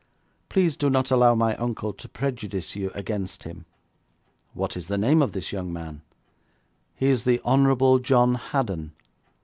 [0.49, 3.65] Please do not allow my uncle to prejudice you against him.'
[4.55, 6.01] 'What is the name of this young man?'
[6.95, 8.93] 'He is the Honourable John Haddon.'